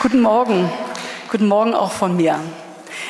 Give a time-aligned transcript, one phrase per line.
[0.00, 0.70] Guten Morgen.
[1.28, 2.38] Guten Morgen auch von mir.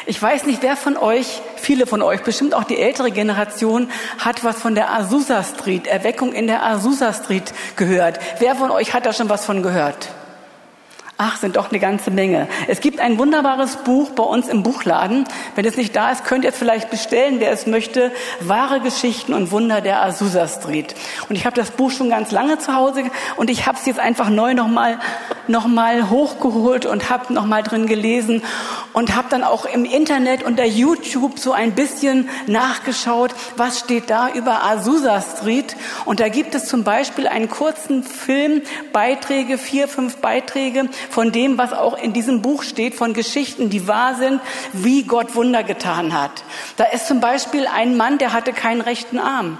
[0.07, 4.42] Ich weiß nicht, wer von euch, viele von euch, bestimmt auch die ältere Generation, hat
[4.42, 8.19] was von der Azusa Street, Erweckung in der Azusa Street gehört.
[8.39, 10.09] Wer von euch hat da schon was von gehört?
[11.20, 12.46] Ach, sind doch eine ganze Menge.
[12.68, 15.25] Es gibt ein wunderbares Buch bei uns im Buchladen.
[15.56, 18.12] Wenn es nicht da ist, könnt ihr es vielleicht bestellen, wer es möchte.
[18.38, 20.94] Wahre Geschichten und Wunder der Azusa Street.
[21.29, 23.02] Und ich habe das Buch schon ganz lange zu Hause
[23.34, 25.00] und ich habe es jetzt einfach neu nochmal
[25.48, 28.43] noch mal hochgeholt und habe nochmal drin gelesen
[28.93, 34.29] und habe dann auch im Internet unter YouTube so ein bisschen nachgeschaut, was steht da
[34.29, 35.75] über Azusa Street.
[36.05, 38.62] Und da gibt es zum Beispiel einen kurzen Film,
[38.93, 43.89] Beiträge, vier, fünf Beiträge von dem, was auch in diesem Buch steht, von Geschichten, die
[43.89, 44.41] wahr sind,
[44.73, 46.31] wie Gott Wunder getan hat.
[46.77, 49.59] Da ist zum Beispiel ein Mann, der hatte keinen rechten Arm.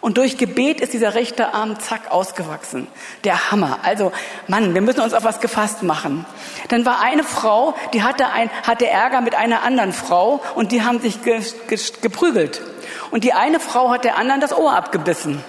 [0.00, 2.86] Und durch Gebet ist dieser rechte Arm zack ausgewachsen.
[3.24, 3.80] Der Hammer.
[3.82, 4.12] Also,
[4.46, 6.24] Mann, wir müssen uns auf was gefasst machen.
[6.68, 10.84] Dann war eine Frau, die hatte, ein, hatte Ärger mit einer anderen Frau und die
[10.84, 12.62] haben sich ge, ge, geprügelt.
[13.10, 15.42] Und die eine Frau hat der anderen das Ohr abgebissen.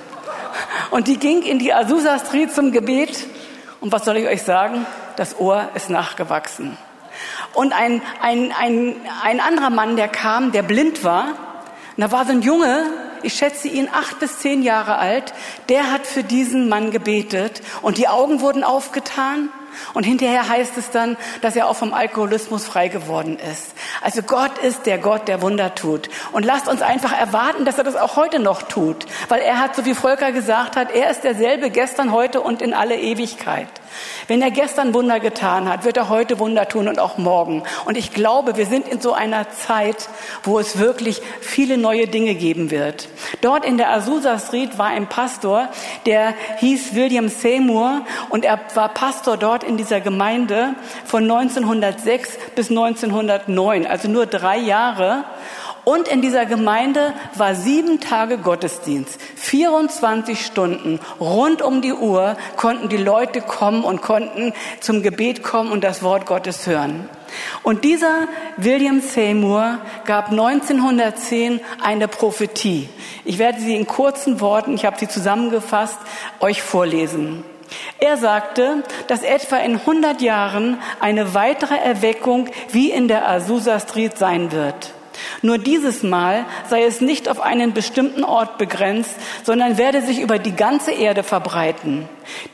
[0.89, 3.27] Und die ging in die Azusa Street zum Gebet.
[3.79, 4.85] Und was soll ich euch sagen?
[5.17, 6.77] Das Ohr ist nachgewachsen.
[7.53, 11.33] Und ein, ein, ein, ein anderer Mann, der kam, der blind war,
[11.97, 12.85] da war so ein Junge,
[13.23, 15.33] ich schätze ihn acht bis zehn Jahre alt,
[15.67, 19.49] der hat für diesen Mann gebetet und die Augen wurden aufgetan
[19.93, 23.73] und hinterher heißt es dann, dass er auch vom Alkoholismus frei geworden ist.
[24.01, 26.09] Also Gott ist der Gott, der Wunder tut.
[26.31, 29.05] Und lasst uns einfach erwarten, dass er das auch heute noch tut.
[29.29, 32.73] Weil er hat, so wie Volker gesagt hat, er ist derselbe gestern, heute und in
[32.73, 33.67] alle Ewigkeit.
[34.27, 37.63] Wenn er gestern Wunder getan hat, wird er heute Wunder tun und auch morgen.
[37.85, 40.09] Und ich glaube, wir sind in so einer Zeit,
[40.43, 43.09] wo es wirklich viele neue Dinge geben wird.
[43.41, 45.69] Dort in der Azusa Street war ein Pastor,
[46.05, 50.75] der hieß William Seymour und er war Pastor dort in dieser Gemeinde
[51.05, 55.23] von 1906 bis 1909, also nur drei Jahre.
[55.87, 59.21] Und in dieser Gemeinde war sieben Tage Gottesdienst.
[59.37, 65.71] 24 Stunden rund um die Uhr konnten die Leute kommen und konnten zum Gebet kommen
[65.71, 67.07] und das Wort Gottes hören.
[67.63, 68.27] Und dieser
[68.57, 72.89] William Seymour gab 1910 eine Prophetie.
[73.23, 75.99] Ich werde sie in kurzen Worten, ich habe sie zusammengefasst,
[76.41, 77.45] euch vorlesen.
[78.01, 84.17] Er sagte, dass etwa in 100 Jahren eine weitere Erweckung wie in der Azusa Street
[84.17, 84.96] sein wird.
[85.41, 90.39] Nur dieses Mal sei es nicht auf einen bestimmten Ort begrenzt, sondern werde sich über
[90.39, 92.07] die ganze Erde verbreiten.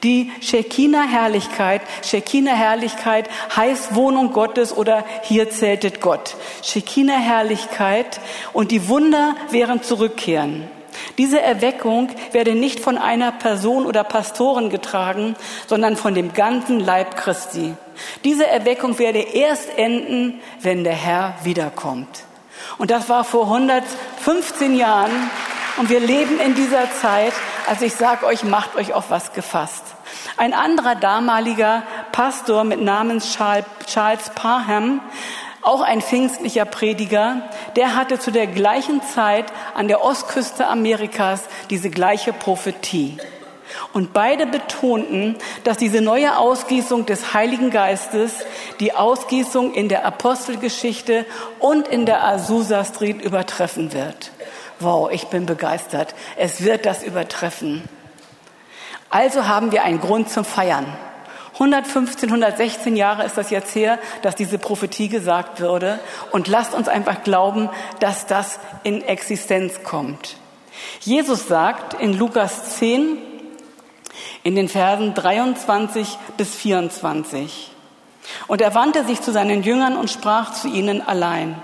[0.04, 6.36] Die Shekinah-Herrlichkeit, Shekinah-Herrlichkeit heißt Wohnung Gottes oder hier zeltet Gott.
[6.62, 8.20] Shekinah-Herrlichkeit
[8.54, 10.68] und die Wunder wären zurückkehren.
[11.18, 15.36] Diese Erweckung werde nicht von einer Person oder Pastoren getragen,
[15.68, 17.76] sondern von dem ganzen Leib Christi.
[18.24, 22.24] Diese Erweckung werde erst enden, wenn der Herr wiederkommt.
[22.78, 25.12] Und das war vor 115 Jahren.
[25.78, 27.34] Und wir leben in dieser Zeit.
[27.68, 29.84] Also ich sage euch, macht euch auf was gefasst.
[30.38, 35.02] Ein anderer damaliger Pastor mit Namen Charles Parham,
[35.62, 41.90] auch ein pfingstlicher Prediger, der hatte zu der gleichen Zeit an der Ostküste Amerikas diese
[41.90, 43.18] gleiche Prophetie.
[43.94, 48.34] Und beide betonten, dass diese neue Ausgießung des Heiligen Geistes
[48.80, 51.26] die Ausgießung in der Apostelgeschichte
[51.60, 54.32] und in der Azusa Street übertreffen wird.
[54.80, 56.16] Wow, ich bin begeistert.
[56.36, 57.84] Es wird das übertreffen.
[59.10, 60.86] Also haben wir einen Grund zum Feiern.
[61.54, 66.00] 115, 116 Jahre ist das jetzt her, dass diese Prophetie gesagt wurde.
[66.32, 67.70] Und lasst uns einfach glauben,
[68.00, 70.38] dass das in Existenz kommt.
[71.00, 73.18] Jesus sagt in Lukas 10,
[74.44, 77.72] in den Versen 23 bis 24.
[78.48, 81.62] Und er wandte sich zu seinen Jüngern und sprach zu ihnen allein.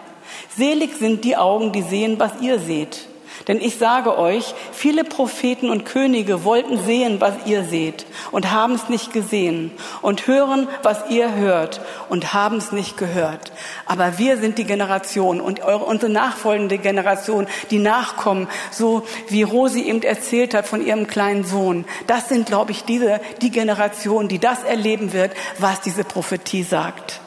[0.56, 3.08] Selig sind die Augen, die sehen, was ihr seht.
[3.48, 8.74] Denn ich sage euch, viele Propheten und Könige wollten sehen, was ihr seht und haben
[8.74, 13.52] es nicht gesehen und hören, was ihr hört und haben es nicht gehört.
[13.86, 19.82] Aber wir sind die Generation und eure, unsere nachfolgende Generation, die nachkommen, so wie Rosi
[19.82, 21.86] eben erzählt hat von ihrem kleinen Sohn.
[22.08, 27.22] Das sind, glaube ich, diese, die Generation, die das erleben wird, was diese Prophetie sagt.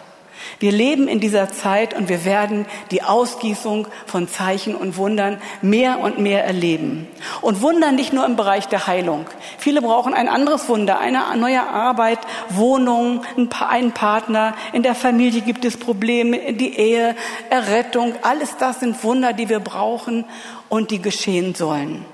[0.62, 5.98] Wir leben in dieser Zeit und wir werden die Ausgießung von Zeichen und Wundern mehr
[5.98, 7.08] und mehr erleben.
[7.40, 9.26] Und Wunder nicht nur im Bereich der Heilung.
[9.58, 13.22] Viele brauchen ein anderes Wunder, eine neue Arbeit, Wohnung,
[13.58, 14.54] einen Partner.
[14.72, 17.16] In der Familie gibt es Probleme, die Ehe,
[17.50, 18.14] Errettung.
[18.22, 20.24] Alles das sind Wunder, die wir brauchen
[20.68, 22.04] und die geschehen sollen.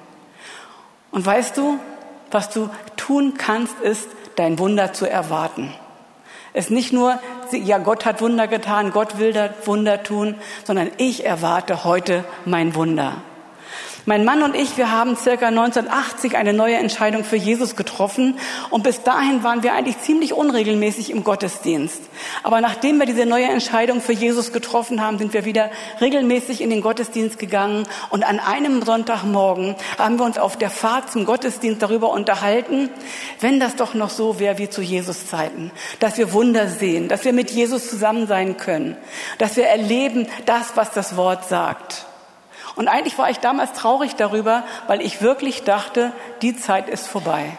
[1.10, 1.78] Und weißt du,
[2.30, 5.70] was du tun kannst, ist, dein Wunder zu erwarten.
[6.54, 7.20] Es nicht nur,
[7.52, 12.74] ja, Gott hat Wunder getan, Gott will das Wunder tun, sondern ich erwarte heute mein
[12.74, 13.22] Wunder.
[14.08, 18.38] Mein Mann und ich, wir haben circa 1980 eine neue Entscheidung für Jesus getroffen
[18.70, 22.00] und bis dahin waren wir eigentlich ziemlich unregelmäßig im Gottesdienst.
[22.42, 25.70] Aber nachdem wir diese neue Entscheidung für Jesus getroffen haben, sind wir wieder
[26.00, 31.12] regelmäßig in den Gottesdienst gegangen und an einem Sonntagmorgen haben wir uns auf der Fahrt
[31.12, 32.88] zum Gottesdienst darüber unterhalten,
[33.40, 35.70] wenn das doch noch so wäre wie zu Jesus Zeiten,
[36.00, 38.96] dass wir Wunder sehen, dass wir mit Jesus zusammen sein können,
[39.36, 42.07] dass wir erleben das, was das Wort sagt.
[42.76, 46.12] Und eigentlich war ich damals traurig darüber, weil ich wirklich dachte,
[46.42, 47.58] die Zeit ist vorbei.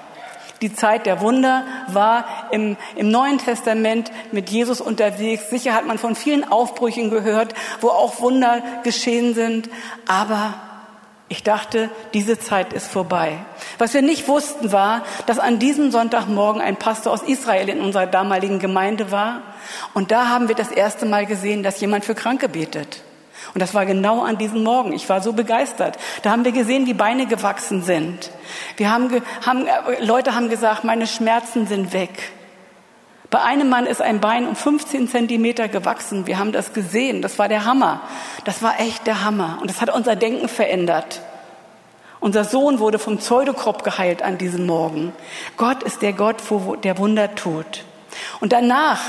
[0.61, 5.49] Die Zeit der Wunder war im, im Neuen Testament mit Jesus unterwegs.
[5.49, 9.69] Sicher hat man von vielen Aufbrüchen gehört, wo auch Wunder geschehen sind.
[10.05, 10.55] Aber
[11.29, 13.37] ich dachte, diese Zeit ist vorbei.
[13.77, 18.07] Was wir nicht wussten war, dass an diesem Sonntagmorgen ein Pastor aus Israel in unserer
[18.07, 19.43] damaligen Gemeinde war.
[19.93, 23.03] Und da haben wir das erste Mal gesehen, dass jemand für Kranke betet.
[23.53, 24.93] Und das war genau an diesem Morgen.
[24.93, 25.97] Ich war so begeistert.
[26.21, 28.31] Da haben wir gesehen, wie Beine gewachsen sind.
[28.77, 32.31] Wir haben, haben, äh, Leute haben gesagt, meine Schmerzen sind weg.
[33.29, 36.25] Bei einem Mann ist ein Bein um 15 Zentimeter gewachsen.
[36.25, 37.21] Wir haben das gesehen.
[37.21, 38.01] Das war der Hammer.
[38.43, 39.59] Das war echt der Hammer.
[39.61, 41.21] Und das hat unser Denken verändert.
[42.19, 45.13] Unser Sohn wurde vom Pseudokop geheilt an diesem Morgen.
[45.57, 46.37] Gott ist der Gott,
[46.83, 47.85] der Wunder tut.
[48.39, 48.99] Und danach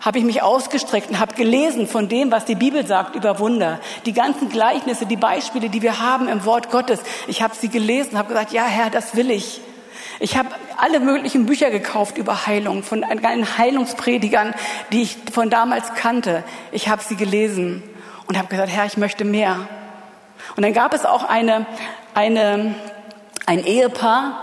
[0.00, 3.80] habe ich mich ausgestreckt und habe gelesen von dem, was die Bibel sagt über Wunder.
[4.04, 7.00] Die ganzen Gleichnisse, die Beispiele, die wir haben im Wort Gottes.
[7.26, 9.60] Ich habe sie gelesen, habe gesagt, ja Herr, das will ich.
[10.18, 10.48] Ich habe
[10.78, 14.54] alle möglichen Bücher gekauft über Heilung von allen Heilungspredigern,
[14.92, 16.42] die ich von damals kannte.
[16.72, 17.82] Ich habe sie gelesen
[18.26, 19.68] und habe gesagt, Herr, ich möchte mehr.
[20.56, 21.66] Und dann gab es auch eine,
[22.14, 22.74] eine,
[23.46, 24.42] ein Ehepaar,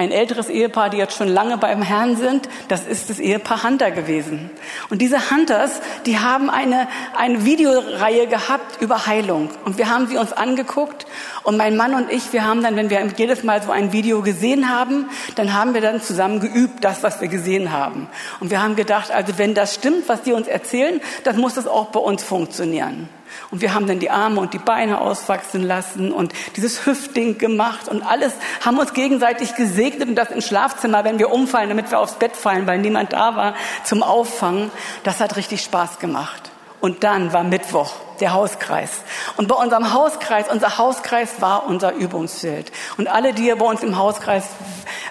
[0.00, 2.48] ein älteres Ehepaar, die jetzt schon lange beim Herrn sind.
[2.68, 4.48] Das ist das Ehepaar Hunter gewesen.
[4.88, 9.50] Und diese Hunters, die haben eine, eine Videoreihe gehabt über Heilung.
[9.66, 11.06] Und wir haben sie uns angeguckt.
[11.42, 14.22] Und mein Mann und ich, wir haben dann, wenn wir jedes Mal so ein Video
[14.22, 18.08] gesehen haben, dann haben wir dann zusammen geübt, das, was wir gesehen haben.
[18.40, 21.66] Und wir haben gedacht, also wenn das stimmt, was die uns erzählen, dann muss das
[21.66, 23.10] auch bei uns funktionieren.
[23.50, 27.88] Und wir haben dann die Arme und die Beine auswachsen lassen und dieses Hüftding gemacht
[27.88, 28.32] und alles
[28.64, 32.36] haben uns gegenseitig gesegnet und das im Schlafzimmer, wenn wir umfallen, damit wir aufs Bett
[32.36, 33.54] fallen, weil niemand da war
[33.84, 34.70] zum Auffangen.
[35.04, 36.49] Das hat richtig Spaß gemacht.
[36.80, 39.02] Und dann war Mittwoch der Hauskreis.
[39.36, 42.72] Und bei unserem Hauskreis, unser Hauskreis war unser Übungsfeld.
[42.96, 44.44] Und alle, die ihr bei uns im Hauskreis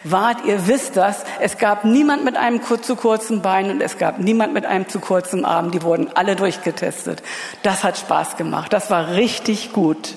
[0.04, 4.19] wart, ihr wisst das, es gab niemand mit einem zu kurzen Bein und es gab
[4.19, 5.71] niemand mit einem zu kurzen Arm.
[5.71, 7.21] Die wurden alle durchgetestet.
[7.63, 8.74] Das hat Spaß gemacht.
[8.74, 10.15] Das war richtig gut.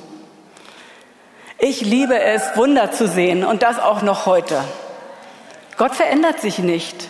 [1.58, 4.62] Ich liebe es, Wunder zu sehen und das auch noch heute.
[5.76, 7.08] Gott verändert sich nicht.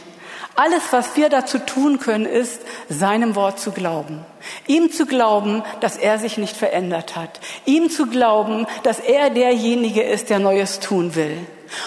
[0.54, 4.24] Alles, was wir dazu tun können, ist, seinem Wort zu glauben.
[4.66, 7.40] Ihm zu glauben, dass er sich nicht verändert hat.
[7.64, 11.38] Ihm zu glauben, dass er derjenige ist, der Neues tun will.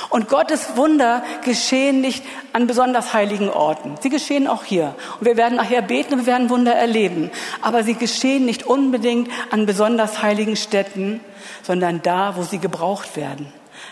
[0.09, 2.23] Und Gottes Wunder geschehen nicht
[2.53, 3.95] an besonders heiligen Orten.
[4.01, 4.95] Sie geschehen auch hier.
[5.19, 7.31] Und wir werden nachher beten und wir werden Wunder erleben.
[7.61, 11.19] Aber sie geschehen nicht unbedingt an besonders heiligen Städten,
[11.63, 13.51] sondern da, wo sie gebraucht werden.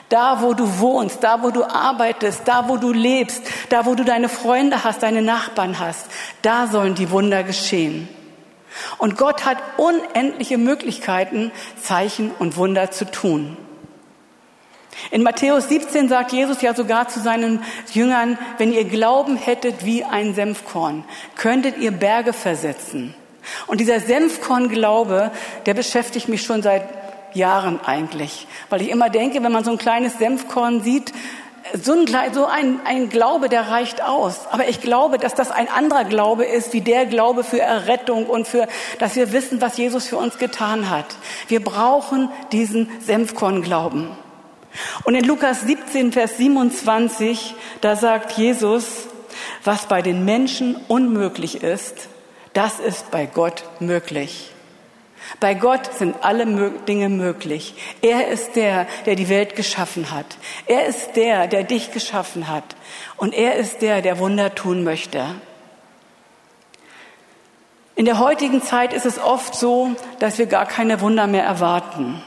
[0.09, 4.04] Da, wo du wohnst, da, wo du arbeitest, da, wo du lebst, da, wo du
[4.04, 6.07] deine Freunde hast, deine Nachbarn hast,
[6.42, 8.07] da sollen die Wunder geschehen.
[8.97, 11.51] Und Gott hat unendliche Möglichkeiten,
[11.81, 13.57] Zeichen und Wunder zu tun.
[15.11, 20.03] In Matthäus 17 sagt Jesus ja sogar zu seinen Jüngern, wenn ihr Glauben hättet wie
[20.03, 21.03] ein Senfkorn,
[21.35, 23.13] könntet ihr Berge versetzen.
[23.68, 25.31] Und dieser Senfkorn-Glaube,
[25.65, 26.83] der beschäftigt mich schon seit
[27.33, 28.47] Jahren eigentlich.
[28.69, 31.11] Weil ich immer denke, wenn man so ein kleines Senfkorn sieht,
[31.81, 34.47] so ein, so ein, ein Glaube, der reicht aus.
[34.51, 38.47] Aber ich glaube, dass das ein anderer Glaube ist, wie der Glaube für Errettung und
[38.47, 38.68] für,
[38.99, 41.07] dass wir wissen, was Jesus für uns getan hat.
[41.47, 44.09] Wir brauchen diesen Senfkornglauben.
[45.03, 49.07] Und in Lukas 17, Vers 27, da sagt Jesus,
[49.63, 52.07] was bei den Menschen unmöglich ist,
[52.53, 54.51] das ist bei Gott möglich.
[55.39, 57.75] Bei Gott sind alle Dinge möglich.
[58.01, 60.25] Er ist der, der die Welt geschaffen hat.
[60.65, 62.75] Er ist der, der dich geschaffen hat.
[63.18, 65.25] Und er ist der, der Wunder tun möchte.
[67.95, 72.23] In der heutigen Zeit ist es oft so, dass wir gar keine Wunder mehr erwarten.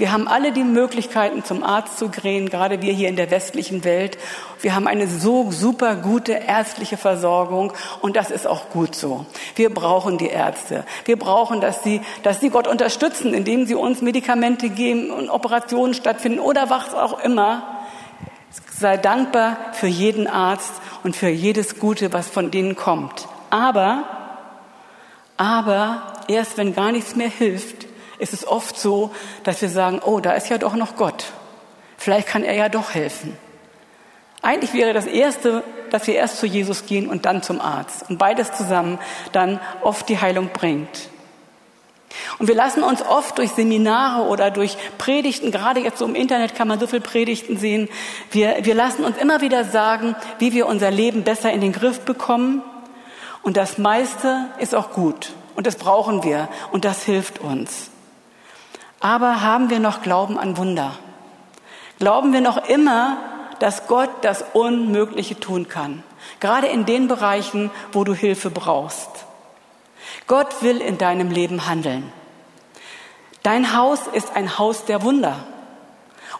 [0.00, 3.84] Wir haben alle die Möglichkeiten, zum Arzt zu gehen, gerade wir hier in der westlichen
[3.84, 4.16] Welt.
[4.62, 9.26] Wir haben eine so super gute ärztliche Versorgung und das ist auch gut so.
[9.56, 10.84] Wir brauchen die Ärzte.
[11.04, 15.92] Wir brauchen, dass sie, dass sie Gott unterstützen, indem sie uns Medikamente geben und Operationen
[15.92, 17.62] stattfinden oder was auch immer.
[18.72, 20.72] Sei dankbar für jeden Arzt
[21.04, 23.28] und für jedes Gute, was von denen kommt.
[23.50, 24.04] Aber,
[25.36, 27.89] aber erst wenn gar nichts mehr hilft,
[28.20, 29.10] ist es oft so,
[29.44, 31.26] dass wir sagen, oh, da ist ja doch noch Gott.
[31.96, 33.36] Vielleicht kann er ja doch helfen.
[34.42, 38.08] Eigentlich wäre das Erste, dass wir erst zu Jesus gehen und dann zum Arzt.
[38.08, 38.98] Und beides zusammen
[39.32, 41.10] dann oft die Heilung bringt.
[42.38, 46.54] Und wir lassen uns oft durch Seminare oder durch Predigten, gerade jetzt so im Internet
[46.54, 47.88] kann man so viel Predigten sehen,
[48.32, 52.00] wir, wir lassen uns immer wieder sagen, wie wir unser Leben besser in den Griff
[52.00, 52.62] bekommen.
[53.42, 55.32] Und das meiste ist auch gut.
[55.54, 56.48] Und das brauchen wir.
[56.72, 57.89] Und das hilft uns.
[59.00, 60.92] Aber haben wir noch Glauben an Wunder?
[61.98, 63.16] Glauben wir noch immer,
[63.58, 66.02] dass Gott das Unmögliche tun kann?
[66.38, 69.08] Gerade in den Bereichen, wo du Hilfe brauchst.
[70.26, 72.12] Gott will in deinem Leben handeln.
[73.42, 75.36] Dein Haus ist ein Haus der Wunder.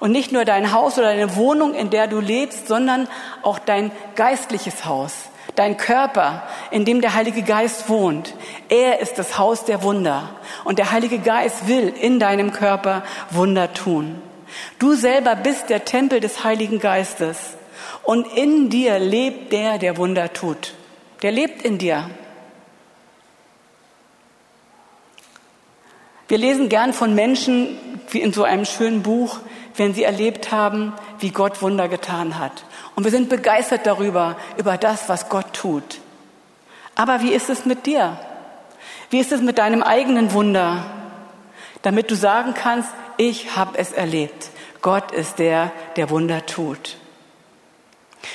[0.00, 3.08] Und nicht nur dein Haus oder deine Wohnung, in der du lebst, sondern
[3.42, 8.34] auch dein geistliches Haus, dein Körper, in dem der Heilige Geist wohnt.
[8.68, 10.30] Er ist das Haus der Wunder.
[10.64, 14.20] Und der Heilige Geist will in deinem Körper Wunder tun.
[14.78, 17.54] Du selber bist der Tempel des Heiligen Geistes.
[18.02, 20.74] Und in dir lebt der, der Wunder tut.
[21.22, 22.10] Der lebt in dir.
[26.28, 27.76] Wir lesen gern von Menschen,
[28.10, 29.40] wie in so einem schönen Buch,
[29.76, 32.64] wenn sie erlebt haben, wie Gott Wunder getan hat.
[32.94, 36.00] Und wir sind begeistert darüber, über das, was Gott tut.
[36.94, 38.18] Aber wie ist es mit dir?
[39.10, 40.84] Wie ist es mit deinem eigenen Wunder?
[41.82, 44.50] Damit du sagen kannst, ich habe es erlebt.
[44.82, 46.96] Gott ist der, der Wunder tut.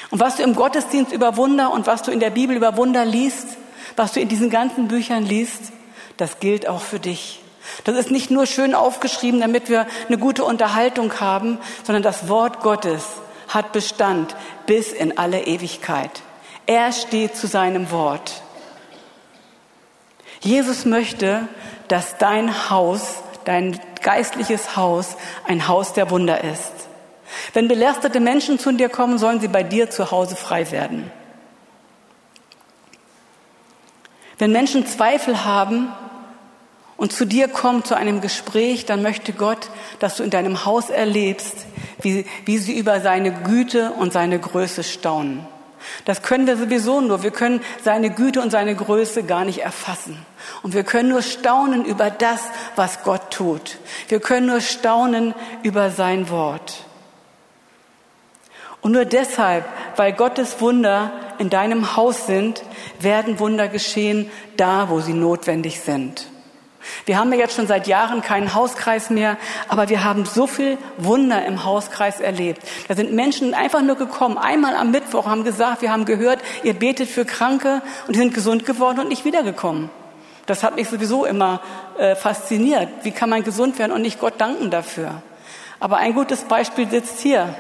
[0.10, 3.06] Und was du im Gottesdienst über Wunder und was du in der Bibel über Wunder
[3.06, 3.58] liest,
[3.96, 5.72] was du in diesen ganzen Büchern liest,
[6.18, 7.42] das gilt auch für dich.
[7.84, 12.62] Das ist nicht nur schön aufgeschrieben, damit wir eine gute Unterhaltung haben, sondern das Wort
[12.62, 13.04] Gottes
[13.48, 16.22] hat Bestand bis in alle Ewigkeit.
[16.66, 18.42] Er steht zu seinem Wort.
[20.42, 21.48] Jesus möchte,
[21.88, 25.16] dass dein Haus, dein geistliches Haus,
[25.48, 26.72] ein Haus der Wunder ist.
[27.54, 31.12] Wenn belastete Menschen zu dir kommen, sollen sie bei dir zu Hause frei werden.
[34.38, 35.90] Wenn Menschen Zweifel haben,
[36.98, 40.90] und zu dir kommt zu einem Gespräch, dann möchte Gott, dass du in deinem Haus
[40.90, 41.66] erlebst,
[42.02, 45.46] wie, wie sie über seine Güte und seine Größe staunen.
[46.06, 47.22] Das können wir sowieso nur.
[47.22, 50.18] Wir können seine Güte und seine Größe gar nicht erfassen.
[50.64, 52.42] Und wir können nur staunen über das,
[52.76, 53.78] was Gott tut.
[54.08, 56.86] Wir können nur staunen über sein Wort.
[58.82, 62.64] Und nur deshalb, weil Gottes Wunder in deinem Haus sind,
[63.00, 66.28] werden Wunder geschehen da, wo sie notwendig sind.
[67.06, 69.38] Wir haben ja jetzt schon seit Jahren keinen Hauskreis mehr,
[69.68, 72.62] aber wir haben so viel Wunder im Hauskreis erlebt.
[72.88, 76.74] Da sind Menschen einfach nur gekommen, einmal am Mittwoch, haben gesagt, wir haben gehört, ihr
[76.74, 79.90] betet für Kranke und sind gesund geworden und nicht wiedergekommen.
[80.46, 81.62] Das hat mich sowieso immer
[81.98, 82.90] äh, fasziniert.
[83.04, 85.24] Wie kann man gesund werden und nicht Gott danken dafür?
[85.80, 87.56] Aber ein gutes Beispiel sitzt hier.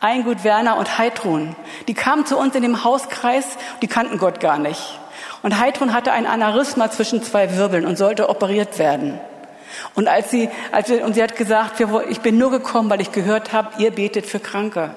[0.00, 1.56] Eingut Werner und Heidrun.
[1.88, 4.98] Die kamen zu uns in dem Hauskreis, die kannten Gott gar nicht.
[5.44, 9.20] Und Heidrun hatte ein Aneurysma zwischen zwei Wirbeln und sollte operiert werden.
[9.94, 13.12] Und als sie, als wir, und sie hat gesagt, ich bin nur gekommen, weil ich
[13.12, 14.96] gehört habe, ihr betet für Kranke.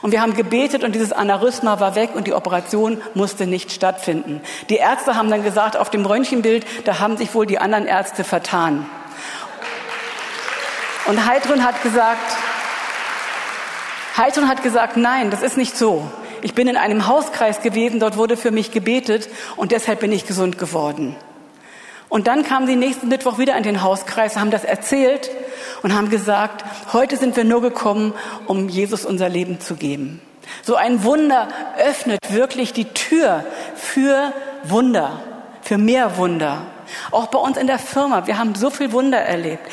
[0.00, 4.42] Und wir haben gebetet und dieses Aneurysma war weg und die Operation musste nicht stattfinden.
[4.68, 8.22] Die Ärzte haben dann gesagt, auf dem Röntgenbild, da haben sich wohl die anderen Ärzte
[8.22, 8.86] vertan.
[11.06, 12.36] Und Heidrun hat gesagt,
[14.16, 16.08] Heidrun hat gesagt, nein, das ist nicht so.
[16.44, 20.26] Ich bin in einem Hauskreis gewesen, dort wurde für mich gebetet und deshalb bin ich
[20.26, 21.16] gesund geworden.
[22.10, 25.30] Und dann kamen sie nächsten Mittwoch wieder in den Hauskreis, haben das erzählt
[25.82, 28.12] und haben gesagt, heute sind wir nur gekommen,
[28.44, 30.20] um Jesus unser Leben zu geben.
[30.62, 31.48] So ein Wunder
[31.78, 34.34] öffnet wirklich die Tür für
[34.64, 35.22] Wunder,
[35.62, 36.66] für mehr Wunder.
[37.10, 39.66] Auch bei uns in der Firma, wir haben so viel Wunder erlebt.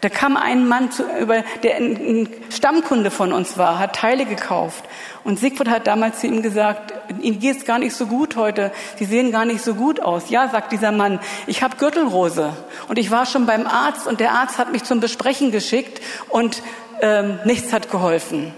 [0.00, 4.84] Da kam ein Mann, zu, über, der ein Stammkunde von uns war, hat Teile gekauft.
[5.24, 8.70] Und Siegfried hat damals zu ihm gesagt, Ihnen geht es gar nicht so gut heute.
[8.96, 10.30] Sie sehen gar nicht so gut aus.
[10.30, 12.52] Ja, sagt dieser Mann, ich habe Gürtelrose.
[12.88, 16.62] Und ich war schon beim Arzt und der Arzt hat mich zum Besprechen geschickt und
[17.00, 18.52] ähm, nichts hat geholfen.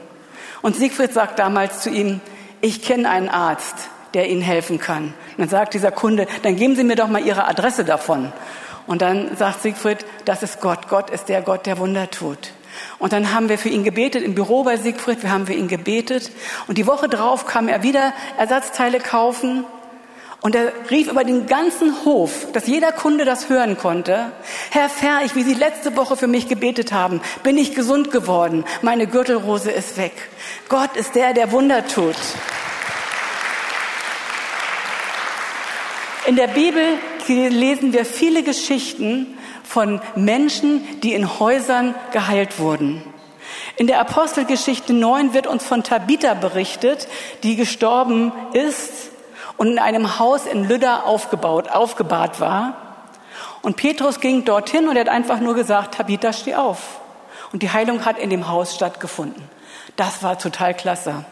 [0.63, 2.21] Und Siegfried sagt damals zu ihm,
[2.61, 5.05] ich kenne einen Arzt, der Ihnen helfen kann.
[5.05, 8.33] Und dann sagt dieser Kunde, dann geben Sie mir doch mal Ihre Adresse davon.
[8.91, 10.89] Und dann sagt Siegfried, das ist Gott.
[10.89, 12.51] Gott ist der Gott, der Wunder tut.
[12.99, 15.69] Und dann haben wir für ihn gebetet im Büro bei Siegfried, wir haben für ihn
[15.69, 16.33] gebetet.
[16.67, 19.65] Und die Woche drauf kam er wieder Ersatzteile kaufen.
[20.41, 24.33] Und er rief über den ganzen Hof, dass jeder Kunde das hören konnte.
[24.71, 28.65] Herr Ferch, wie Sie letzte Woche für mich gebetet haben, bin ich gesund geworden.
[28.83, 30.15] Meine Gürtelrose ist weg.
[30.69, 32.17] Gott ist der, der Wunder tut.
[36.27, 36.99] In der Bibel
[37.29, 43.03] lesen wir viele Geschichten von Menschen, die in Häusern geheilt wurden.
[43.77, 47.09] In der Apostelgeschichte 9 wird uns von Tabitha berichtet,
[47.43, 49.11] die gestorben ist
[49.57, 52.75] und in einem Haus in Lydda aufgebaut, aufgebahrt war.
[53.63, 57.01] Und Petrus ging dorthin und er hat einfach nur gesagt, Tabitha, steh auf.
[57.53, 59.43] Und die Heilung hat in dem Haus stattgefunden.
[59.97, 61.25] Das war total klasse.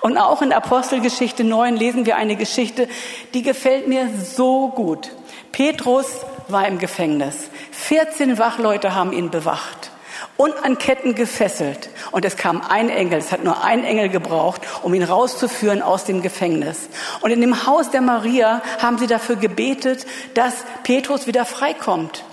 [0.00, 2.88] Und auch in Apostelgeschichte 9 lesen wir eine Geschichte,
[3.34, 5.10] die gefällt mir so gut.
[5.52, 6.06] Petrus
[6.48, 7.50] war im Gefängnis.
[7.72, 9.90] 14 Wachleute haben ihn bewacht
[10.36, 11.90] und an Ketten gefesselt.
[12.10, 16.04] Und es kam ein Engel, es hat nur ein Engel gebraucht, um ihn rauszuführen aus
[16.04, 16.88] dem Gefängnis.
[17.20, 22.24] Und in dem Haus der Maria haben sie dafür gebetet, dass Petrus wieder freikommt.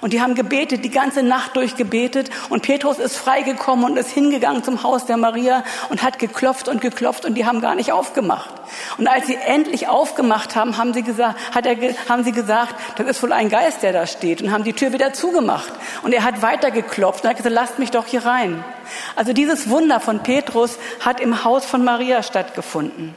[0.00, 2.30] Und die haben gebetet, die ganze Nacht durchgebetet.
[2.48, 6.80] Und Petrus ist freigekommen und ist hingegangen zum Haus der Maria und hat geklopft und
[6.80, 8.50] geklopft und die haben gar nicht aufgemacht.
[8.98, 11.76] Und als sie endlich aufgemacht haben, haben sie gesagt, hat er,
[12.08, 14.92] haben sie gesagt, das ist wohl ein Geist, der da steht und haben die Tür
[14.92, 15.72] wieder zugemacht.
[16.02, 18.64] Und er hat weiter geklopft und hat gesagt, lasst mich doch hier rein.
[19.16, 23.16] Also dieses Wunder von Petrus hat im Haus von Maria stattgefunden.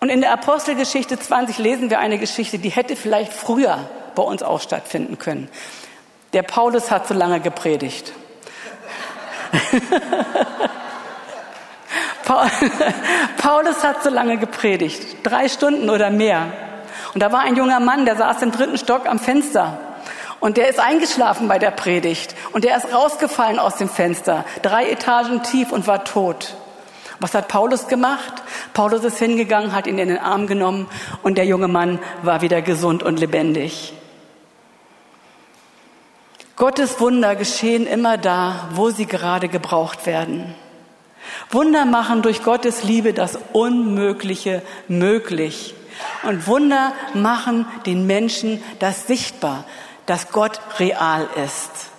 [0.00, 4.42] Und in der Apostelgeschichte 20 lesen wir eine Geschichte, die hätte vielleicht früher bei uns
[4.42, 5.48] auch stattfinden können.
[6.32, 8.12] Der Paulus hat so lange gepredigt.
[13.36, 16.46] Paulus hat so lange gepredigt, drei Stunden oder mehr.
[17.14, 19.78] Und da war ein junger Mann, der saß im dritten Stock am Fenster.
[20.40, 22.34] Und der ist eingeschlafen bei der Predigt.
[22.52, 26.54] Und der ist rausgefallen aus dem Fenster, drei Etagen tief und war tot.
[27.20, 28.42] Was hat Paulus gemacht?
[28.74, 30.86] Paulus ist hingegangen, hat ihn in den Arm genommen
[31.22, 33.94] und der junge Mann war wieder gesund und lebendig.
[36.56, 40.54] Gottes Wunder geschehen immer da, wo sie gerade gebraucht werden.
[41.50, 45.74] Wunder machen durch Gottes Liebe das Unmögliche möglich.
[46.22, 49.64] Und Wunder machen den Menschen das sichtbar,
[50.06, 51.90] dass Gott real ist.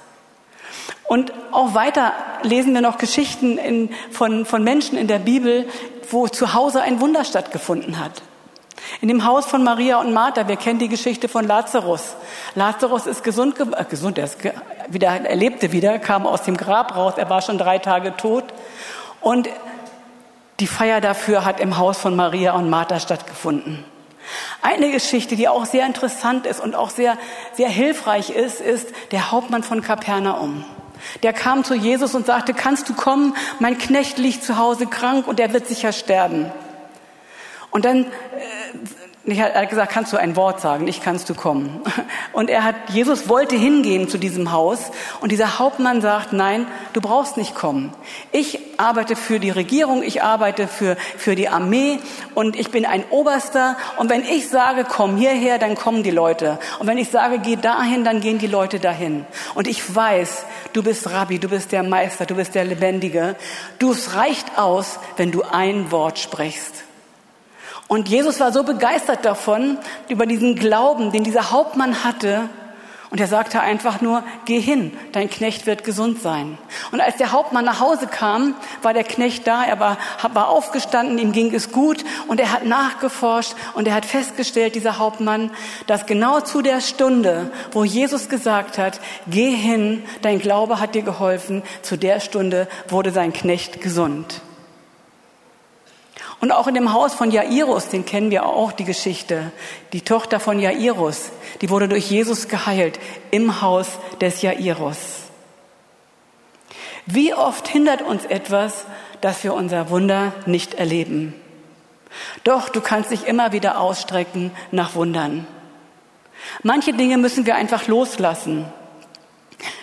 [1.06, 5.68] Und auch weiter lesen wir noch Geschichten in, von, von Menschen in der Bibel,
[6.10, 8.24] wo zu Hause ein Wunder stattgefunden hat.
[9.02, 12.16] In dem Haus von Maria und Martha, wir kennen die Geschichte von Lazarus.
[12.56, 14.38] Lazarus ist gesund, äh, gesund, er ist
[14.88, 18.44] wieder, er lebte wieder, kam aus dem Grab raus, er war schon drei Tage tot.
[19.22, 19.50] Und
[20.60, 23.84] die Feier dafür hat im Haus von Maria und Martha stattgefunden.
[24.62, 27.18] Eine Geschichte, die auch sehr interessant ist und auch sehr,
[27.54, 30.66] sehr hilfreich ist, ist der Hauptmann von Kapernaum.
[31.24, 33.36] Der kam zu Jesus und sagte, kannst du kommen?
[33.60, 36.52] Mein Knecht liegt zu Hause krank und er wird sicher sterben.
[37.72, 38.08] Und dann äh,
[39.36, 41.82] er hat gesagt, kannst du ein Wort sagen, ich kannst du kommen.
[42.32, 47.02] Und er hat, Jesus wollte hingehen zu diesem Haus und dieser Hauptmann sagt, nein, du
[47.02, 47.94] brauchst nicht kommen.
[48.32, 52.00] Ich arbeite für die Regierung, ich arbeite für, für die Armee
[52.36, 56.58] und ich bin ein Oberster und wenn ich sage, komm hierher, dann kommen die Leute.
[56.80, 59.26] Und wenn ich sage, geh dahin, dann gehen die Leute dahin.
[59.56, 63.36] Und ich weiß, du bist Rabbi, du bist der Meister, du bist der Lebendige.
[63.78, 66.87] Du, es reicht aus, wenn du ein Wort sprichst.
[67.88, 69.78] Und Jesus war so begeistert davon,
[70.10, 72.50] über diesen Glauben, den dieser Hauptmann hatte.
[73.10, 76.58] Und er sagte einfach nur, geh hin, dein Knecht wird gesund sein.
[76.92, 79.98] Und als der Hauptmann nach Hause kam, war der Knecht da, er war,
[80.34, 84.98] war aufgestanden, ihm ging es gut und er hat nachgeforscht und er hat festgestellt, dieser
[84.98, 85.52] Hauptmann,
[85.88, 91.04] dass genau zu der Stunde, wo Jesus gesagt hat, geh hin, dein Glaube hat dir
[91.04, 94.42] geholfen, zu der Stunde wurde sein Knecht gesund.
[96.40, 99.52] Und auch in dem Haus von Jairus, den kennen wir auch die Geschichte.
[99.92, 103.00] Die Tochter von Jairus, die wurde durch Jesus geheilt
[103.32, 103.88] im Haus
[104.22, 104.98] des Jairus.
[107.08, 108.86] Wie oft hindert uns etwas,
[109.22, 111.34] dass wir unser Wunder nicht erleben?
[112.44, 115.48] Doch du kannst dich immer wieder ausstrecken nach Wundern.
[116.64, 118.66] Manche Dinge müssen wir einfach loslassen.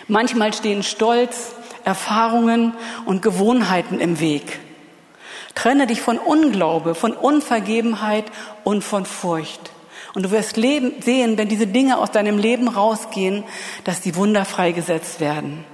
[0.07, 2.73] Manchmal stehen Stolz, Erfahrungen
[3.05, 4.59] und Gewohnheiten im Weg.
[5.55, 8.25] Trenne dich von Unglaube, von Unvergebenheit
[8.63, 9.71] und von Furcht.
[10.13, 13.43] Und du wirst leben, sehen, wenn diese Dinge aus deinem Leben rausgehen,
[13.83, 15.65] dass die Wunder freigesetzt werden.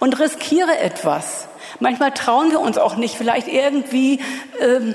[0.00, 1.48] Und riskiere etwas.
[1.80, 4.20] Manchmal trauen wir uns auch nicht, vielleicht irgendwie
[4.60, 4.94] ähm,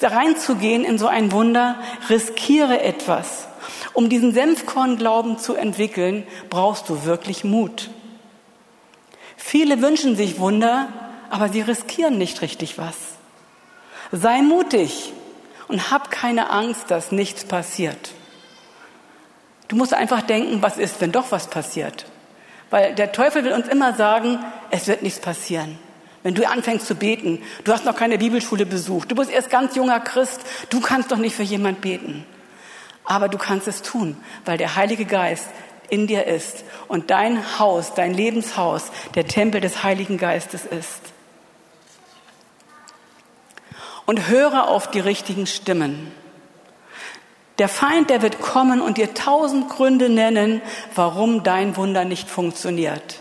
[0.00, 1.76] reinzugehen in so ein Wunder.
[2.08, 3.48] Riskiere etwas.
[3.94, 7.90] Um diesen Senfkornglauben zu entwickeln, brauchst du wirklich Mut.
[9.36, 10.88] Viele wünschen sich Wunder,
[11.30, 13.13] aber sie riskieren nicht richtig was.
[14.16, 15.12] Sei mutig
[15.66, 18.12] und hab keine Angst, dass nichts passiert.
[19.66, 22.06] Du musst einfach denken, was ist, wenn doch was passiert?
[22.70, 24.38] Weil der Teufel will uns immer sagen,
[24.70, 25.80] es wird nichts passieren.
[26.22, 29.74] Wenn du anfängst zu beten, du hast noch keine Bibelschule besucht, du bist erst ganz
[29.74, 32.24] junger Christ, du kannst doch nicht für jemand beten.
[33.02, 35.48] Aber du kannst es tun, weil der Heilige Geist
[35.90, 41.13] in dir ist und dein Haus, dein Lebenshaus, der Tempel des Heiligen Geistes ist.
[44.06, 46.12] Und höre auf die richtigen Stimmen.
[47.58, 50.60] Der Feind, der wird kommen und dir tausend Gründe nennen,
[50.94, 53.20] warum dein Wunder nicht funktioniert.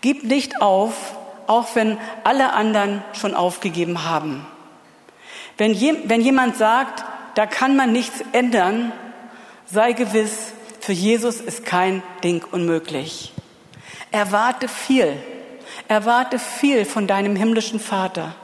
[0.00, 4.46] Gib nicht auf, auch wenn alle anderen schon aufgegeben haben.
[5.56, 7.04] Wenn, je, wenn jemand sagt,
[7.36, 8.92] da kann man nichts ändern,
[9.66, 13.32] sei gewiss, für Jesus ist kein Ding unmöglich.
[14.10, 15.16] Erwarte viel.
[15.88, 18.34] Erwarte viel von deinem himmlischen Vater.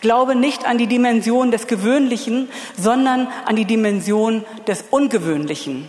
[0.00, 5.88] Glaube nicht an die Dimension des Gewöhnlichen, sondern an die Dimension des Ungewöhnlichen.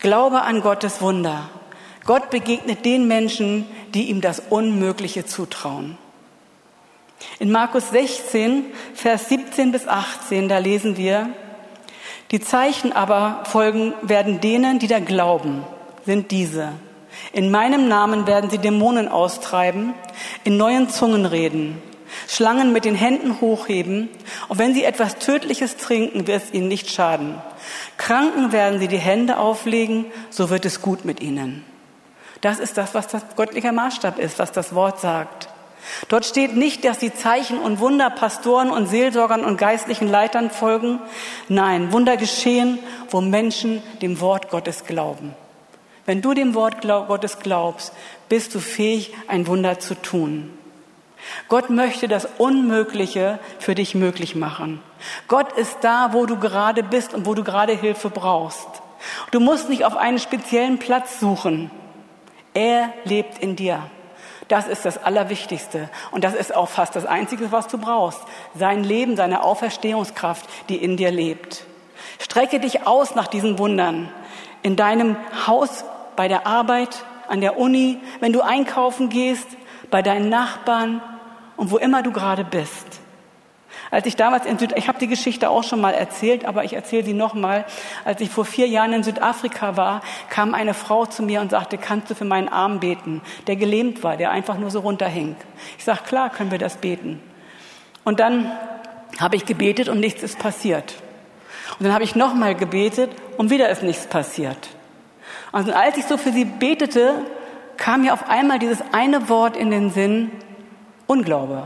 [0.00, 1.50] Glaube an Gottes Wunder.
[2.04, 5.98] Gott begegnet den Menschen, die ihm das Unmögliche zutrauen.
[7.38, 11.30] In Markus 16, Vers 17 bis 18, da lesen wir,
[12.30, 15.64] die Zeichen aber folgen, werden denen, die da glauben,
[16.06, 16.72] sind diese.
[17.32, 19.94] In meinem Namen werden sie Dämonen austreiben,
[20.44, 21.82] in neuen Zungen reden,
[22.28, 24.08] Schlangen mit den Händen hochheben,
[24.48, 27.34] und wenn sie etwas Tödliches trinken, wird es ihnen nicht schaden.
[27.96, 31.64] Kranken werden sie die Hände auflegen, so wird es gut mit ihnen.
[32.40, 35.48] Das ist das, was das göttliche Maßstab ist, was das Wort sagt.
[36.08, 41.00] Dort steht nicht, dass die Zeichen und Wunder Pastoren und Seelsorgern und geistlichen Leitern folgen.
[41.48, 42.78] Nein, Wunder geschehen,
[43.10, 45.34] wo Menschen dem Wort Gottes glauben.
[46.06, 47.92] Wenn du dem Wort Gottes glaubst,
[48.28, 50.50] bist du fähig, ein Wunder zu tun.
[51.48, 54.80] Gott möchte das Unmögliche für dich möglich machen.
[55.28, 58.68] Gott ist da, wo du gerade bist und wo du gerade Hilfe brauchst.
[59.30, 61.70] Du musst nicht auf einen speziellen Platz suchen.
[62.54, 63.82] Er lebt in dir.
[64.48, 65.88] Das ist das Allerwichtigste.
[66.10, 68.20] Und das ist auch fast das Einzige, was du brauchst.
[68.54, 71.64] Sein Leben, seine Auferstehungskraft, die in dir lebt.
[72.18, 74.10] Strecke dich aus nach diesen Wundern.
[74.62, 75.84] In deinem Haus,
[76.16, 79.46] bei der Arbeit, an der Uni, wenn du einkaufen gehst,
[79.90, 81.02] bei deinen Nachbarn
[81.56, 83.00] und wo immer du gerade bist.
[83.90, 86.74] Als ich damals in Süd, ich habe die Geschichte auch schon mal erzählt, aber ich
[86.74, 87.64] erzähle sie nochmal.
[88.04, 91.76] Als ich vor vier Jahren in Südafrika war, kam eine Frau zu mir und sagte,
[91.76, 95.34] kannst du für meinen Arm beten, der gelähmt war, der einfach nur so runterhing.
[95.76, 97.20] Ich sage, klar, können wir das beten.
[98.04, 98.52] Und dann
[99.18, 100.94] habe ich gebetet und nichts ist passiert.
[101.78, 104.68] Und dann habe ich nochmal gebetet und wieder ist nichts passiert.
[105.52, 107.24] Und als ich so für sie betete,
[107.80, 110.30] kam mir auf einmal dieses eine Wort in den Sinn,
[111.06, 111.62] Unglaube.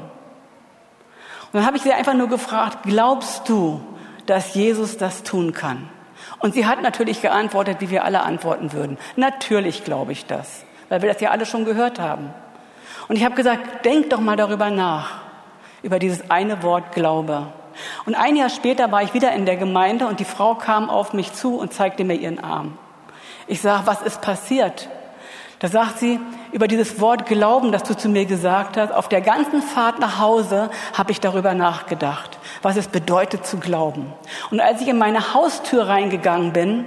[1.52, 3.82] Und dann habe ich sie einfach nur gefragt, glaubst du,
[4.24, 5.90] dass Jesus das tun kann?
[6.38, 8.96] Und sie hat natürlich geantwortet, wie wir alle antworten würden.
[9.16, 12.32] Natürlich glaube ich das, weil wir das ja alle schon gehört haben.
[13.08, 15.20] Und ich habe gesagt, denk doch mal darüber nach,
[15.82, 17.48] über dieses eine Wort Glaube.
[18.06, 21.12] Und ein Jahr später war ich wieder in der Gemeinde und die Frau kam auf
[21.12, 22.78] mich zu und zeigte mir ihren Arm.
[23.48, 24.88] Ich sage, was ist passiert?
[25.64, 26.20] Da sagt sie,
[26.52, 30.18] über dieses Wort Glauben, das du zu mir gesagt hast, auf der ganzen Fahrt nach
[30.18, 34.12] Hause habe ich darüber nachgedacht, was es bedeutet zu glauben.
[34.50, 36.84] Und als ich in meine Haustür reingegangen bin,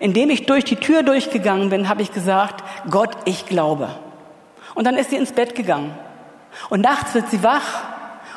[0.00, 3.88] indem ich durch die Tür durchgegangen bin, habe ich gesagt, Gott, ich glaube.
[4.74, 5.94] Und dann ist sie ins Bett gegangen.
[6.70, 7.84] Und nachts wird sie wach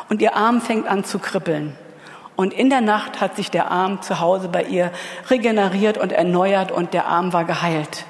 [0.10, 1.75] und ihr Arm fängt an zu kribbeln.
[2.36, 4.91] Und in der Nacht hat sich der Arm zu Hause bei ihr
[5.32, 8.06] regeneriert und erneuert und der Arm war geheilt.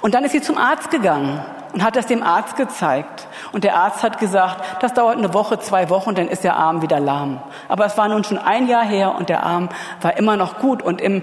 [0.00, 1.40] Und dann ist sie zum Arzt gegangen
[1.72, 3.26] und hat das dem Arzt gezeigt.
[3.52, 6.82] Und der Arzt hat gesagt, das dauert eine Woche, zwei Wochen, dann ist der Arm
[6.82, 7.40] wieder lahm.
[7.68, 9.68] Aber es war nun schon ein Jahr her und der Arm
[10.00, 10.82] war immer noch gut.
[10.82, 11.22] Und im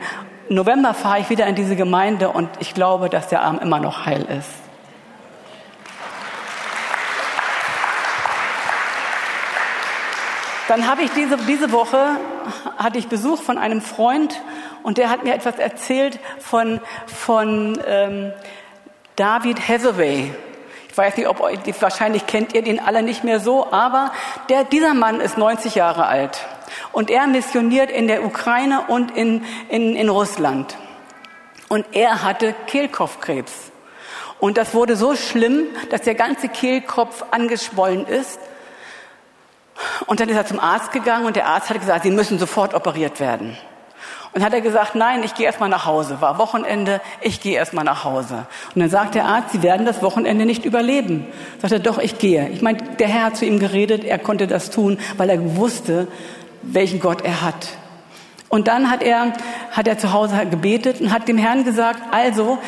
[0.50, 4.06] November fahre ich wieder in diese Gemeinde und ich glaube, dass der Arm immer noch
[4.06, 4.67] heil ist.
[10.68, 12.18] Dann habe ich diese, diese Woche
[12.78, 14.42] hatte ich Besuch von einem Freund
[14.84, 18.34] und der hat mir etwas erzählt von, von ähm,
[19.16, 20.34] David Hathaway.
[20.90, 24.12] Ich weiß nicht, ob euch, wahrscheinlich kennt ihr den alle nicht mehr so, aber
[24.50, 26.40] der, dieser Mann ist 90 Jahre alt
[26.92, 30.76] und er missioniert in der Ukraine und in, in, in Russland.
[31.70, 33.54] Und er hatte Kehlkopfkrebs.
[34.40, 38.40] Und das wurde so schlimm, dass der ganze Kehlkopf angeschwollen ist.
[40.06, 42.74] Und dann ist er zum Arzt gegangen und der Arzt hat gesagt, Sie müssen sofort
[42.74, 43.58] operiert werden.
[44.34, 46.22] Und hat er gesagt, nein, ich gehe erstmal nach Hause.
[46.22, 48.46] War Wochenende, ich gehe erstmal nach Hause.
[48.76, 51.26] Und dann sagt der Arzt, Sie werden das Wochenende nicht überleben.
[51.60, 52.50] Sagt er, doch, ich gehe.
[52.50, 56.08] Ich meine, der Herr hat zu ihm geredet, er konnte das tun, weil er wusste,
[56.62, 57.70] welchen Gott er hat.
[58.50, 59.34] Und dann hat er,
[59.72, 62.60] hat er zu Hause gebetet und hat dem Herrn gesagt, also,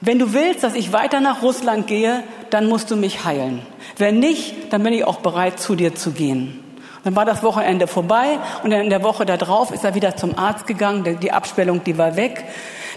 [0.00, 3.62] wenn du willst, dass ich weiter nach Russland gehe, dann musst du mich heilen.
[3.96, 6.62] Wenn nicht, dann bin ich auch bereit, zu dir zu gehen.
[7.04, 10.66] Dann war das Wochenende vorbei und in der Woche darauf ist er wieder zum Arzt
[10.66, 11.18] gegangen.
[11.20, 12.44] Die Abspellung, die war weg.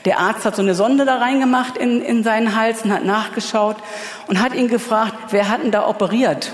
[0.06, 3.76] Der Arzt hat so eine Sonde da reingemacht in, in seinen Hals und hat nachgeschaut
[4.28, 6.52] und hat ihn gefragt, wer hat denn da operiert?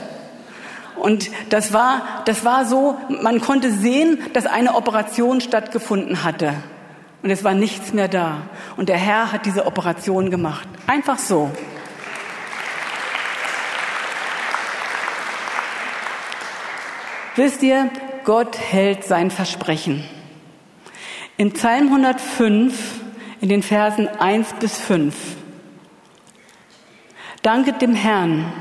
[0.95, 6.53] Und das war, das war so, man konnte sehen, dass eine Operation stattgefunden hatte.
[7.25, 8.43] Und es war nichts mehr da.
[8.77, 10.67] Und der Herr hat diese Operation gemacht.
[10.85, 11.49] Einfach so.
[17.35, 17.89] Wisst ihr,
[18.25, 20.07] Gott hält sein Versprechen.
[21.35, 23.01] Im Psalm 105,
[23.41, 25.15] in den Versen 1 bis 5.
[27.41, 28.53] Danket dem Herrn,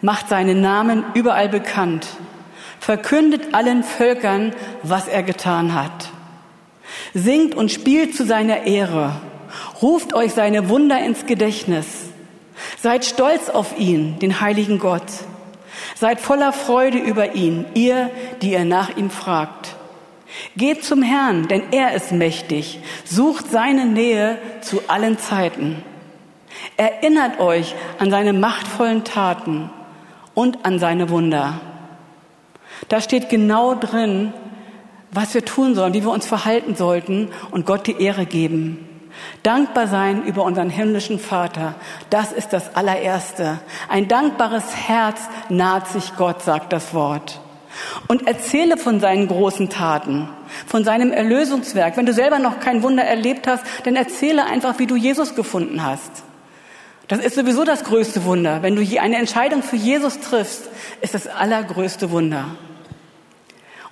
[0.00, 2.06] macht seinen Namen überall bekannt,
[2.80, 6.07] verkündet allen Völkern, was er getan hat.
[7.14, 9.20] Singt und spielt zu seiner Ehre,
[9.82, 11.86] ruft euch seine Wunder ins Gedächtnis.
[12.80, 15.06] Seid stolz auf ihn, den heiligen Gott.
[15.94, 18.10] Seid voller Freude über ihn, ihr,
[18.42, 19.74] die ihr nach ihm fragt.
[20.56, 22.80] Geht zum Herrn, denn er ist mächtig.
[23.04, 25.82] Sucht seine Nähe zu allen Zeiten.
[26.76, 29.70] Erinnert euch an seine machtvollen Taten
[30.34, 31.60] und an seine Wunder.
[32.88, 34.32] Da steht genau drin,
[35.10, 38.88] was wir tun sollen, wie wir uns verhalten sollten und Gott die Ehre geben.
[39.42, 41.74] Dankbar sein über unseren himmlischen Vater,
[42.10, 43.58] das ist das allererste.
[43.88, 47.40] Ein dankbares Herz naht sich Gott, sagt das Wort.
[48.08, 50.28] Und erzähle von seinen großen Taten,
[50.66, 51.96] von seinem Erlösungswerk.
[51.96, 55.84] Wenn du selber noch kein Wunder erlebt hast, dann erzähle einfach, wie du Jesus gefunden
[55.84, 56.24] hast.
[57.06, 58.62] Das ist sowieso das größte Wunder.
[58.62, 60.68] Wenn du eine Entscheidung für Jesus triffst,
[61.00, 62.46] ist das allergrößte Wunder.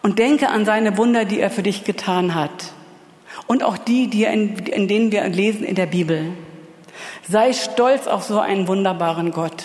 [0.02, 2.72] Und denke an seine Wunder, die er für dich getan hat
[3.46, 6.32] und auch die, die in, in denen wir lesen in der Bibel.
[7.28, 9.64] Sei stolz auf so einen wunderbaren Gott.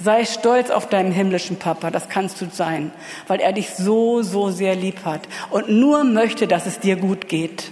[0.00, 2.90] Sei stolz auf deinen himmlischen Papa, das kannst du sein,
[3.28, 7.28] weil er dich so, so sehr lieb hat und nur möchte, dass es dir gut
[7.28, 7.70] geht.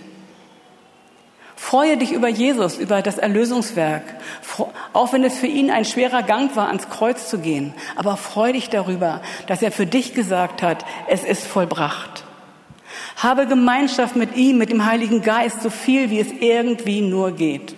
[1.64, 4.03] Freue dich über Jesus, über das Erlösungswerk,
[4.92, 7.72] auch wenn es für ihn ein schwerer Gang war, ans Kreuz zu gehen.
[7.94, 12.25] Aber freue dich darüber, dass er für dich gesagt hat, es ist vollbracht.
[13.16, 17.77] Habe Gemeinschaft mit ihm, mit dem Heiligen Geist, so viel wie es irgendwie nur geht.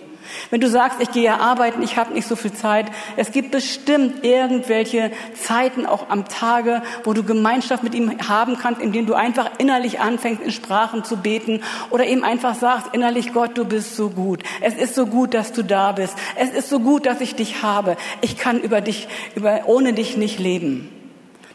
[0.49, 4.23] Wenn du sagst, ich gehe arbeiten, ich habe nicht so viel Zeit, es gibt bestimmt
[4.23, 9.13] irgendwelche Zeiten auch am Tage, wo du Gemeinschaft mit ihm haben kannst, in denen du
[9.13, 13.95] einfach innerlich anfängst, in Sprachen zu beten oder eben einfach sagst innerlich, Gott, du bist
[13.95, 14.43] so gut.
[14.61, 16.15] Es ist so gut, dass du da bist.
[16.35, 17.97] Es ist so gut, dass ich dich habe.
[18.21, 20.89] Ich kann über dich, über, ohne dich nicht leben.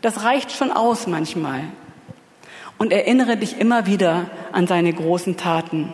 [0.03, 1.65] Das reicht schon aus manchmal
[2.79, 5.93] und erinnere dich immer wieder an seine großen Taten.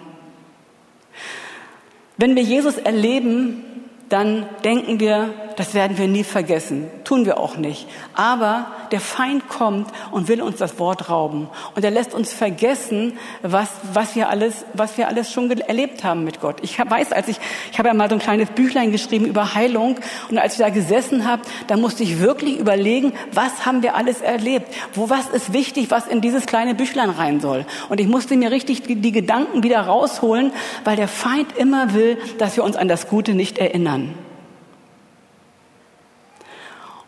[2.16, 3.64] Wenn wir Jesus erleben,
[4.08, 6.88] dann denken wir, das werden wir nie vergessen.
[7.04, 7.86] Tun wir auch nicht.
[8.14, 11.48] Aber der Feind kommt und will uns das Wort rauben.
[11.74, 16.24] Und er lässt uns vergessen, was, was, wir, alles, was wir alles schon erlebt haben
[16.24, 16.56] mit Gott.
[16.62, 17.38] Ich weiß, als ich,
[17.72, 19.96] ich habe ja mal so ein kleines Büchlein geschrieben über Heilung.
[20.30, 24.20] Und als ich da gesessen habe, da musste ich wirklich überlegen, was haben wir alles
[24.20, 24.66] erlebt?
[24.94, 27.64] Wo, was ist wichtig, was in dieses kleine Büchlein rein soll?
[27.88, 30.52] Und ich musste mir richtig die, die Gedanken wieder rausholen,
[30.84, 34.25] weil der Feind immer will, dass wir uns an das Gute nicht erinnern.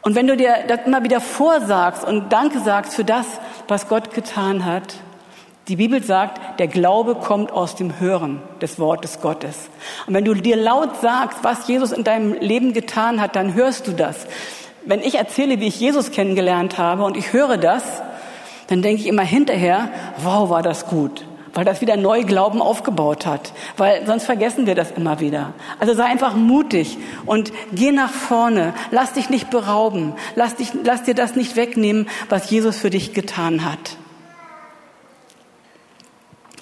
[0.08, 3.26] Und wenn du dir das immer wieder vorsagst und Danke sagst für das,
[3.68, 4.94] was Gott getan hat,
[5.68, 9.68] die Bibel sagt, der Glaube kommt aus dem Hören des Wortes Gottes.
[10.06, 13.86] Und wenn du dir laut sagst, was Jesus in deinem Leben getan hat, dann hörst
[13.86, 14.26] du das.
[14.86, 17.82] Wenn ich erzähle, wie ich Jesus kennengelernt habe und ich höre das,
[18.68, 19.90] dann denke ich immer hinterher,
[20.22, 21.27] wow, war das gut
[21.58, 25.54] weil das wieder neu Glauben aufgebaut hat, weil sonst vergessen wir das immer wieder.
[25.80, 31.02] Also sei einfach mutig und geh nach vorne, lass dich nicht berauben, lass, dich, lass
[31.02, 33.96] dir das nicht wegnehmen, was Jesus für dich getan hat.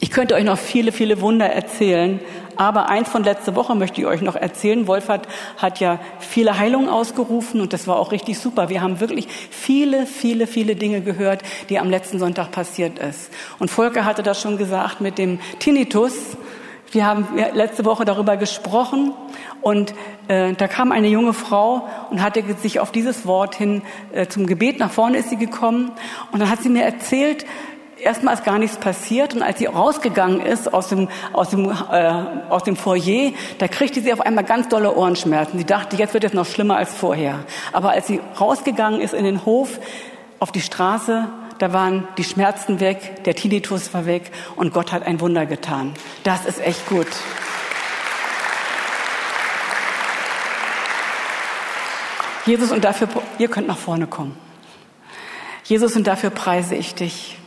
[0.01, 2.19] Ich könnte euch noch viele, viele Wunder erzählen,
[2.57, 4.87] aber eins von letzter Woche möchte ich euch noch erzählen.
[4.87, 8.69] Wolfert hat ja viele Heilungen ausgerufen und das war auch richtig super.
[8.69, 13.31] Wir haben wirklich viele, viele, viele Dinge gehört, die am letzten Sonntag passiert ist.
[13.59, 16.15] Und Volker hatte das schon gesagt mit dem Tinnitus.
[16.93, 19.13] Wir haben letzte Woche darüber gesprochen
[19.61, 19.93] und
[20.29, 24.47] äh, da kam eine junge Frau und hatte sich auf dieses Wort hin äh, zum
[24.47, 25.91] Gebet nach vorne ist sie gekommen
[26.31, 27.45] und dann hat sie mir erzählt,
[28.03, 32.25] erstmal ist gar nichts passiert und als sie rausgegangen ist aus dem, aus dem, äh,
[32.49, 35.59] aus dem Foyer, da kriegte sie auf einmal ganz dolle Ohrenschmerzen.
[35.59, 37.41] Sie dachte, jetzt wird es noch schlimmer als vorher.
[37.73, 39.79] Aber als sie rausgegangen ist in den Hof,
[40.39, 41.29] auf die Straße,
[41.59, 45.95] da waren die Schmerzen weg, der Tinnitus war weg und Gott hat ein Wunder getan.
[46.23, 47.07] Das ist echt gut.
[52.45, 54.37] Jesus und dafür, ihr könnt nach vorne kommen.
[55.65, 57.39] Jesus, und dafür preise ich dich,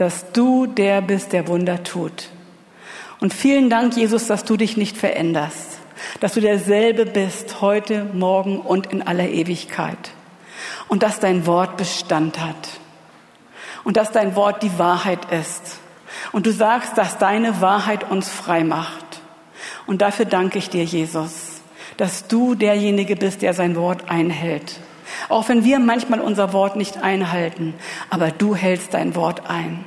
[0.00, 2.30] dass du der bist, der Wunder tut.
[3.20, 5.78] Und vielen Dank, Jesus, dass du dich nicht veränderst,
[6.20, 10.12] dass du derselbe bist heute, morgen und in aller Ewigkeit.
[10.88, 12.80] Und dass dein Wort Bestand hat.
[13.84, 15.78] Und dass dein Wort die Wahrheit ist.
[16.32, 19.20] Und du sagst, dass deine Wahrheit uns frei macht.
[19.86, 21.60] Und dafür danke ich dir, Jesus,
[21.98, 24.80] dass du derjenige bist, der sein Wort einhält.
[25.28, 27.74] Auch wenn wir manchmal unser Wort nicht einhalten,
[28.08, 29.84] aber du hältst dein Wort ein.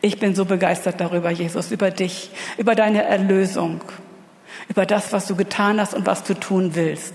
[0.00, 3.80] Ich bin so begeistert darüber, Jesus, über dich, über deine Erlösung,
[4.68, 7.14] über das, was du getan hast und was du tun willst.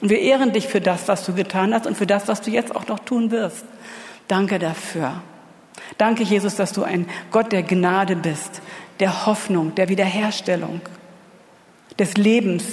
[0.00, 2.50] Und wir ehren dich für das, was du getan hast und für das, was du
[2.50, 3.64] jetzt auch noch tun wirst.
[4.28, 5.22] Danke dafür.
[5.98, 8.62] Danke, Jesus, dass du ein Gott der Gnade bist,
[9.00, 10.80] der Hoffnung, der Wiederherstellung,
[11.98, 12.64] des Lebens,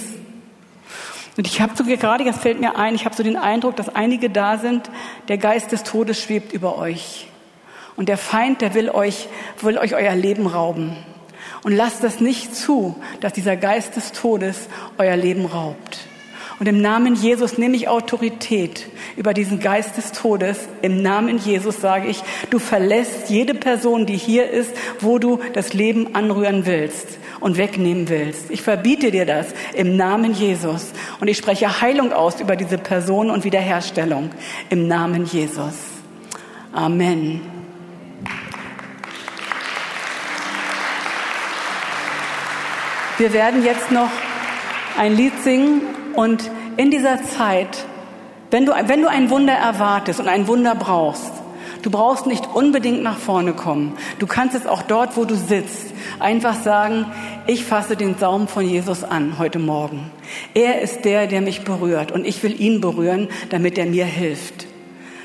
[1.40, 3.88] und ich habe so gerade, das fällt mir ein, ich habe so den Eindruck, dass
[3.94, 4.90] einige da sind,
[5.28, 7.28] der Geist des Todes schwebt über euch.
[7.96, 9.28] Und der Feind, der will euch,
[9.60, 10.96] will euch euer Leben rauben.
[11.62, 16.00] Und lasst das nicht zu, dass dieser Geist des Todes euer Leben raubt.
[16.60, 20.68] Und im Namen Jesus nehme ich Autorität über diesen Geist des Todes.
[20.82, 25.72] Im Namen Jesus sage ich, du verlässt jede Person, die hier ist, wo du das
[25.72, 28.50] Leben anrühren willst und wegnehmen willst.
[28.50, 30.92] Ich verbiete dir das im Namen Jesus.
[31.18, 34.28] Und ich spreche Heilung aus über diese Person und Wiederherstellung
[34.68, 35.74] im Namen Jesus.
[36.72, 37.59] Amen.
[43.20, 44.08] Wir werden jetzt noch
[44.96, 45.82] ein Lied singen
[46.14, 47.84] und in dieser Zeit,
[48.50, 51.30] wenn du, wenn du ein Wunder erwartest und ein Wunder brauchst,
[51.82, 53.92] du brauchst nicht unbedingt nach vorne kommen.
[54.20, 57.04] Du kannst es auch dort, wo du sitzt, einfach sagen,
[57.46, 60.10] ich fasse den Saum von Jesus an heute Morgen.
[60.54, 64.69] Er ist der, der mich berührt und ich will ihn berühren, damit er mir hilft.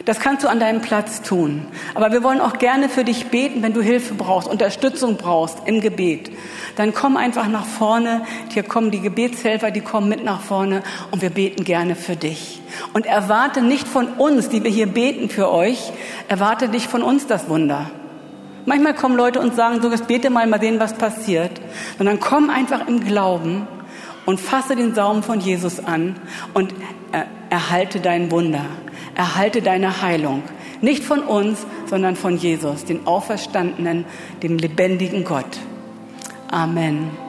[0.06, 1.66] Das kannst du an deinem Platz tun.
[1.96, 5.82] Aber wir wollen auch gerne für dich beten, wenn du Hilfe brauchst, Unterstützung brauchst im
[5.82, 6.32] Gebet.
[6.76, 8.22] Dann komm einfach nach vorne.
[8.54, 12.62] Hier kommen die Gebetshelfer, die kommen mit nach vorne und wir beten gerne für dich.
[12.94, 15.92] Und erwarte nicht von uns, die wir hier beten für euch,
[16.28, 17.90] erwarte nicht von uns das Wunder.
[18.68, 21.52] Manchmal kommen Leute und sagen so, jetzt bete mal, mal sehen, was passiert.
[21.98, 23.68] Sondern komm einfach im Glauben
[24.26, 26.16] und fasse den Saum von Jesus an
[26.54, 26.74] und
[27.50, 28.66] erhalte dein Wunder,
[29.16, 30.44] erhalte deine Heilung.
[30.82, 34.06] Nicht von uns, sondern von Jesus, den Auferstandenen,
[34.44, 35.60] dem lebendigen Gott.
[36.52, 37.25] Amen.